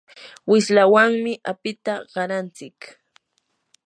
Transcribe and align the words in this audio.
wishlawanmi 0.49 1.33
apita 1.51 1.93
qarantsik. 2.11 2.77